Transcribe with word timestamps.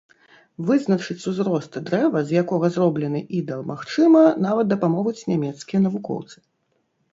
Вызначыць 0.69 1.25
узрост 1.31 1.77
дрэва, 1.89 2.23
з 2.31 2.39
якога 2.43 2.71
зроблены 2.79 3.21
ідал, 3.41 3.61
магчыма, 3.73 4.25
нават 4.49 4.65
дапамогуць 4.75 5.17
нямецкія 5.35 5.85
навукоўцы! 5.87 6.37